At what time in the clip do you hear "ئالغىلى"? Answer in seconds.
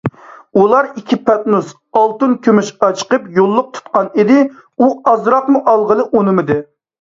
5.75-6.09